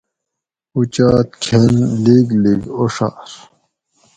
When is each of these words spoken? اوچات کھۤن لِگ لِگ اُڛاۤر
اوچات 0.75 1.29
کھۤن 1.43 1.71
لِگ 2.03 2.27
لِگ 2.43 2.61
اُڛاۤر 2.77 3.29